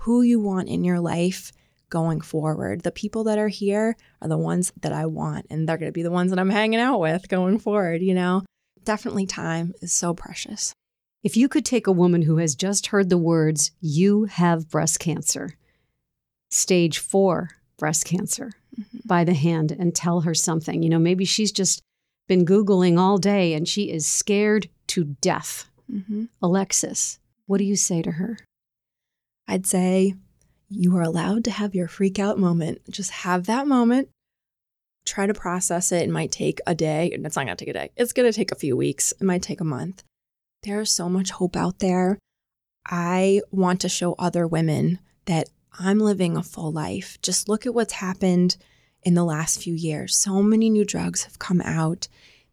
who 0.00 0.22
you 0.22 0.40
want 0.40 0.68
in 0.68 0.84
your 0.84 1.00
life 1.00 1.52
going 1.88 2.20
forward. 2.20 2.82
The 2.82 2.92
people 2.92 3.24
that 3.24 3.38
are 3.38 3.48
here 3.48 3.96
are 4.22 4.28
the 4.28 4.38
ones 4.38 4.72
that 4.80 4.92
I 4.92 5.06
want, 5.06 5.46
and 5.50 5.68
they're 5.68 5.76
going 5.76 5.88
to 5.88 5.92
be 5.92 6.02
the 6.02 6.10
ones 6.10 6.30
that 6.30 6.38
I'm 6.38 6.50
hanging 6.50 6.80
out 6.80 7.00
with 7.00 7.28
going 7.28 7.58
forward, 7.58 8.00
you 8.00 8.14
know? 8.14 8.42
Definitely 8.84 9.26
time 9.26 9.74
is 9.82 9.92
so 9.92 10.14
precious. 10.14 10.72
If 11.22 11.36
you 11.36 11.48
could 11.48 11.66
take 11.66 11.86
a 11.86 11.92
woman 11.92 12.22
who 12.22 12.38
has 12.38 12.54
just 12.54 12.86
heard 12.86 13.10
the 13.10 13.18
words, 13.18 13.72
you 13.80 14.24
have 14.24 14.70
breast 14.70 15.00
cancer, 15.00 15.56
stage 16.48 16.98
four 16.98 17.50
breast 17.76 18.06
cancer, 18.06 18.52
mm-hmm. 18.78 18.98
by 19.04 19.24
the 19.24 19.34
hand 19.34 19.70
and 19.72 19.94
tell 19.94 20.22
her 20.22 20.34
something, 20.34 20.82
you 20.82 20.88
know, 20.88 20.98
maybe 20.98 21.26
she's 21.26 21.52
just 21.52 21.82
been 22.26 22.46
Googling 22.46 22.98
all 22.98 23.18
day 23.18 23.52
and 23.52 23.68
she 23.68 23.90
is 23.90 24.06
scared 24.06 24.68
to 24.86 25.04
death. 25.20 25.68
Mm-hmm. 25.92 26.26
Alexis, 26.40 27.18
what 27.46 27.58
do 27.58 27.64
you 27.64 27.76
say 27.76 28.00
to 28.00 28.12
her? 28.12 28.38
I'd 29.50 29.66
say 29.66 30.14
you 30.68 30.96
are 30.96 31.02
allowed 31.02 31.42
to 31.44 31.50
have 31.50 31.74
your 31.74 31.88
freak 31.88 32.20
out 32.20 32.38
moment. 32.38 32.82
Just 32.88 33.10
have 33.10 33.46
that 33.46 33.66
moment. 33.66 34.08
Try 35.04 35.26
to 35.26 35.34
process 35.34 35.90
it. 35.90 36.02
It 36.02 36.10
might 36.10 36.30
take 36.30 36.60
a 36.68 36.74
day. 36.74 37.08
It's 37.08 37.34
not 37.34 37.46
going 37.46 37.56
to 37.56 37.64
take 37.64 37.74
a 37.74 37.78
day. 37.78 37.90
It's 37.96 38.12
going 38.12 38.30
to 38.30 38.36
take 38.36 38.52
a 38.52 38.58
few 38.58 38.76
weeks. 38.76 39.12
It 39.20 39.24
might 39.24 39.42
take 39.42 39.60
a 39.60 39.64
month. 39.64 40.04
There's 40.62 40.92
so 40.92 41.08
much 41.08 41.32
hope 41.32 41.56
out 41.56 41.80
there. 41.80 42.16
I 42.86 43.40
want 43.50 43.80
to 43.80 43.88
show 43.88 44.14
other 44.20 44.46
women 44.46 45.00
that 45.24 45.48
I'm 45.80 45.98
living 45.98 46.36
a 46.36 46.44
full 46.44 46.70
life. 46.70 47.18
Just 47.20 47.48
look 47.48 47.66
at 47.66 47.74
what's 47.74 47.94
happened 47.94 48.56
in 49.02 49.14
the 49.14 49.24
last 49.24 49.60
few 49.60 49.74
years. 49.74 50.16
So 50.16 50.44
many 50.44 50.70
new 50.70 50.84
drugs 50.84 51.24
have 51.24 51.40
come 51.40 51.60
out 51.60 52.06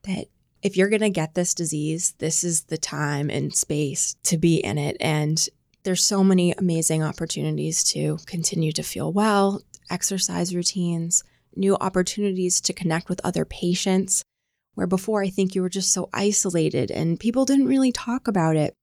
that 0.04 0.30
if 0.64 0.76
you're 0.76 0.90
going 0.90 1.02
to 1.02 1.12
get 1.12 1.36
this 1.36 1.54
disease, 1.54 2.16
this 2.18 2.44
is 2.44 2.64
the 2.64 2.78
time 2.80 3.30
and 3.30 3.54
space 3.54 4.16
to 4.24 4.38
be 4.40 4.56
in 4.56 4.80
it. 4.80 4.98
And 5.00 5.48
there's 5.88 6.04
so 6.04 6.22
many 6.22 6.52
amazing 6.52 7.02
opportunities 7.02 7.82
to 7.82 8.18
continue 8.26 8.74
to 8.74 8.84
feel 8.84 9.14
well, 9.14 9.62
exercise 9.90 10.54
routines, 10.54 11.24
new 11.56 11.78
opportunities 11.80 12.60
to 12.60 12.74
connect 12.74 13.08
with 13.08 13.22
other 13.24 13.46
patients. 13.46 14.22
Where 14.76 14.86
before 14.86 15.24
I 15.24 15.30
think 15.30 15.56
you 15.56 15.62
were 15.62 15.70
just 15.70 15.94
so 15.94 16.10
isolated 16.14 16.92
and 16.92 17.18
people 17.18 17.46
didn't 17.46 17.68
really 17.68 17.94
talk 17.94 18.28
about 18.28 18.58
it. 18.58 18.74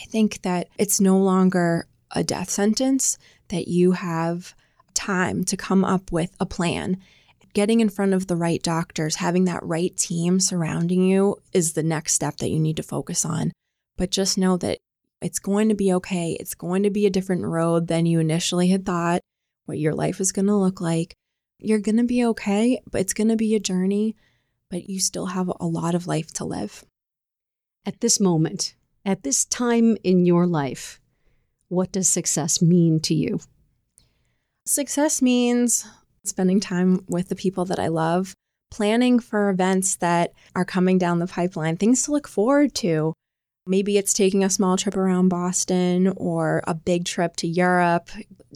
I 0.00 0.04
think 0.04 0.40
that 0.40 0.68
it's 0.78 1.02
no 1.02 1.18
longer 1.18 1.86
a 2.12 2.24
death 2.24 2.48
sentence, 2.48 3.18
that 3.48 3.68
you 3.68 3.92
have 3.92 4.54
time 4.94 5.44
to 5.44 5.58
come 5.58 5.84
up 5.84 6.12
with 6.12 6.34
a 6.40 6.46
plan. 6.46 6.96
Getting 7.52 7.80
in 7.80 7.90
front 7.90 8.14
of 8.14 8.26
the 8.26 8.36
right 8.36 8.62
doctors, 8.62 9.16
having 9.16 9.44
that 9.44 9.62
right 9.62 9.94
team 9.98 10.40
surrounding 10.40 11.04
you 11.04 11.36
is 11.52 11.74
the 11.74 11.82
next 11.82 12.14
step 12.14 12.38
that 12.38 12.48
you 12.48 12.58
need 12.58 12.78
to 12.78 12.82
focus 12.82 13.26
on. 13.26 13.52
But 13.98 14.10
just 14.10 14.38
know 14.38 14.56
that 14.56 14.78
it's 15.24 15.38
going 15.38 15.70
to 15.70 15.74
be 15.74 15.90
okay. 15.94 16.36
It's 16.38 16.54
going 16.54 16.82
to 16.82 16.90
be 16.90 17.06
a 17.06 17.10
different 17.10 17.46
road 17.46 17.88
than 17.88 18.04
you 18.04 18.20
initially 18.20 18.68
had 18.68 18.84
thought, 18.84 19.22
what 19.64 19.78
your 19.78 19.94
life 19.94 20.20
is 20.20 20.32
going 20.32 20.48
to 20.48 20.54
look 20.54 20.82
like. 20.82 21.14
You're 21.58 21.80
going 21.80 21.96
to 21.96 22.04
be 22.04 22.26
okay, 22.26 22.78
but 22.90 23.00
it's 23.00 23.14
going 23.14 23.28
to 23.28 23.36
be 23.36 23.54
a 23.54 23.60
journey, 23.60 24.16
but 24.70 24.90
you 24.90 25.00
still 25.00 25.26
have 25.26 25.50
a 25.58 25.66
lot 25.66 25.94
of 25.94 26.06
life 26.06 26.30
to 26.34 26.44
live. 26.44 26.84
At 27.86 28.02
this 28.02 28.20
moment, 28.20 28.74
at 29.02 29.22
this 29.22 29.46
time 29.46 29.96
in 30.04 30.26
your 30.26 30.46
life, 30.46 31.00
what 31.68 31.90
does 31.90 32.06
success 32.06 32.60
mean 32.60 33.00
to 33.00 33.14
you? 33.14 33.40
Success 34.66 35.22
means 35.22 35.86
spending 36.24 36.60
time 36.60 37.02
with 37.08 37.30
the 37.30 37.34
people 37.34 37.64
that 37.64 37.78
I 37.78 37.88
love, 37.88 38.34
planning 38.70 39.18
for 39.20 39.48
events 39.48 39.96
that 39.96 40.34
are 40.54 40.66
coming 40.66 40.98
down 40.98 41.18
the 41.18 41.26
pipeline, 41.26 41.78
things 41.78 42.02
to 42.02 42.12
look 42.12 42.28
forward 42.28 42.74
to. 42.74 43.14
Maybe 43.66 43.96
it's 43.96 44.12
taking 44.12 44.44
a 44.44 44.50
small 44.50 44.76
trip 44.76 44.96
around 44.96 45.30
Boston 45.30 46.12
or 46.16 46.62
a 46.66 46.74
big 46.74 47.06
trip 47.06 47.36
to 47.36 47.46
Europe. 47.46 48.10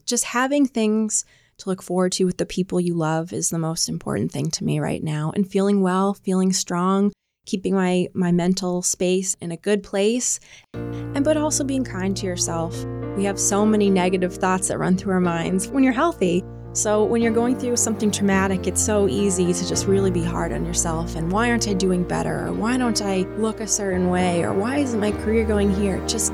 Just 0.05 0.25
having 0.25 0.67
things 0.67 1.25
to 1.59 1.69
look 1.69 1.83
forward 1.83 2.13
to 2.13 2.25
with 2.25 2.37
the 2.37 2.45
people 2.45 2.79
you 2.79 2.95
love 2.95 3.33
is 3.33 3.49
the 3.49 3.59
most 3.59 3.89
important 3.89 4.31
thing 4.31 4.51
to 4.51 4.65
me 4.65 4.81
right 4.81 5.03
now. 5.03 5.33
And 5.35 5.51
feeling 5.51 5.81
well, 5.81 6.13
feeling 6.13 6.53
strong, 6.53 7.11
keeping 7.47 7.75
my 7.75 8.09
my 8.13 8.33
mental 8.33 8.83
space 8.83 9.35
in 9.41 9.51
a 9.51 9.57
good 9.57 9.83
place 9.83 10.41
and 10.75 11.25
but 11.25 11.39
also 11.39 11.65
being 11.65 11.85
kind 11.85 12.15
to 12.19 12.27
yourself. 12.27 12.85
We 13.17 13.25
have 13.25 13.41
so 13.41 13.65
many 13.65 13.89
negative 13.89 14.35
thoughts 14.35 14.69
that 14.69 14.79
run 14.79 14.99
through 14.99 15.15
our 15.15 15.21
minds 15.21 15.69
when 15.69 15.83
you're 15.83 15.93
healthy. 15.95 16.45
So 16.79 17.03
when 17.03 17.23
you're 17.23 17.33
going 17.33 17.59
through 17.59 17.77
something 17.77 18.13
traumatic, 18.13 18.69
it's 18.69 18.81
so 18.81 19.09
easy 19.09 19.53
to 19.53 19.69
just 19.69 19.87
really 19.89 20.13
be 20.13 20.23
hard 20.23 20.53
on 20.53 20.65
yourself 20.65 21.17
and 21.17 21.33
why 21.33 21.51
aren't 21.51 21.67
I 21.67 21.73
doing 21.73 22.05
better 22.05 22.47
or 22.47 22.53
why 22.53 22.77
don't 22.77 23.03
I 23.03 23.23
look 23.37 23.59
a 23.59 23.67
certain 23.67 24.11
way 24.11 24.45
or 24.45 24.53
why 24.53 24.77
isn't 24.77 25.01
my 25.01 25.11
career 25.11 25.45
going 25.45 25.75
here? 25.75 26.01
Just 26.07 26.33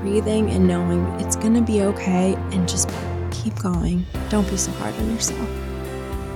breathing 0.00 0.48
and 0.48 0.66
knowing 0.66 1.04
it's 1.20 1.36
going 1.36 1.52
to 1.52 1.60
be 1.60 1.82
okay 1.82 2.32
and 2.52 2.66
just 2.66 2.88
keep 3.30 3.54
going. 3.56 4.06
Don't 4.30 4.48
be 4.48 4.56
so 4.56 4.72
hard 4.72 4.94
on 4.94 5.10
yourself. 5.10 5.50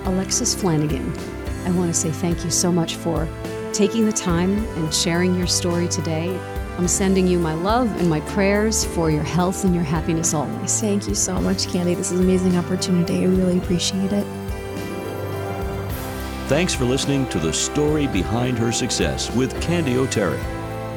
Alexis 0.04 0.54
Flanagan, 0.54 1.10
I 1.64 1.70
want 1.70 1.88
to 1.88 1.98
say 1.98 2.10
thank 2.10 2.44
you 2.44 2.50
so 2.50 2.70
much 2.70 2.96
for 2.96 3.26
taking 3.72 4.04
the 4.04 4.12
time 4.12 4.58
and 4.58 4.92
sharing 4.92 5.34
your 5.38 5.46
story 5.46 5.88
today. 5.88 6.38
I'm 6.78 6.86
sending 6.86 7.26
you 7.26 7.40
my 7.40 7.54
love 7.54 7.88
and 8.00 8.08
my 8.08 8.20
prayers 8.20 8.84
for 8.84 9.10
your 9.10 9.24
health 9.24 9.64
and 9.64 9.74
your 9.74 9.82
happiness 9.82 10.32
always. 10.32 10.80
Thank 10.80 11.08
you 11.08 11.14
so 11.14 11.40
much, 11.40 11.66
Candy. 11.66 11.94
This 11.94 12.12
is 12.12 12.20
an 12.20 12.24
amazing 12.24 12.56
opportunity. 12.56 13.18
I 13.18 13.24
really 13.24 13.58
appreciate 13.58 14.12
it. 14.12 14.24
Thanks 16.46 16.74
for 16.74 16.84
listening 16.84 17.28
to 17.30 17.40
the 17.40 17.52
story 17.52 18.06
behind 18.06 18.56
her 18.58 18.70
success 18.70 19.30
with 19.34 19.60
Candy 19.60 19.96
O'Terry. 19.96 20.40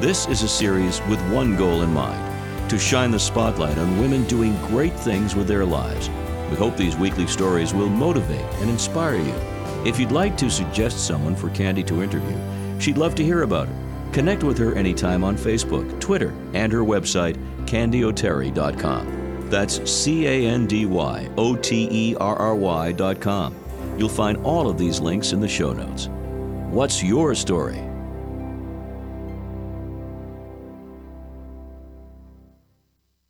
This 0.00 0.28
is 0.28 0.42
a 0.42 0.48
series 0.48 1.00
with 1.08 1.20
one 1.32 1.56
goal 1.56 1.82
in 1.82 1.92
mind 1.92 2.70
to 2.70 2.78
shine 2.78 3.10
the 3.10 3.18
spotlight 3.18 3.76
on 3.76 4.00
women 4.00 4.24
doing 4.24 4.56
great 4.66 4.94
things 4.94 5.34
with 5.34 5.48
their 5.48 5.64
lives. 5.64 6.08
We 6.48 6.56
hope 6.56 6.76
these 6.76 6.96
weekly 6.96 7.26
stories 7.26 7.74
will 7.74 7.88
motivate 7.88 8.40
and 8.60 8.70
inspire 8.70 9.16
you. 9.16 9.34
If 9.84 9.98
you'd 9.98 10.12
like 10.12 10.36
to 10.38 10.48
suggest 10.48 11.04
someone 11.04 11.34
for 11.34 11.50
Candy 11.50 11.82
to 11.84 12.02
interview, 12.02 12.38
She'd 12.82 12.98
love 12.98 13.14
to 13.14 13.24
hear 13.24 13.42
about 13.42 13.68
it. 13.68 13.91
Connect 14.12 14.44
with 14.44 14.58
her 14.58 14.74
anytime 14.74 15.24
on 15.24 15.36
Facebook, 15.36 15.98
Twitter, 16.00 16.34
and 16.52 16.72
her 16.72 16.82
website, 16.82 17.36
candyoterry.com. 17.66 19.48
That's 19.48 19.90
C 19.90 20.26
A 20.26 20.46
N 20.46 20.66
D 20.66 20.86
Y 20.86 21.28
O 21.36 21.56
T 21.56 21.88
E 21.90 22.16
R 22.16 22.36
R 22.36 22.54
Y.com. 22.54 23.54
You'll 23.98 24.08
find 24.08 24.38
all 24.38 24.68
of 24.68 24.78
these 24.78 25.00
links 25.00 25.32
in 25.32 25.40
the 25.40 25.48
show 25.48 25.72
notes. 25.72 26.08
What's 26.70 27.02
your 27.02 27.34
story? 27.34 27.91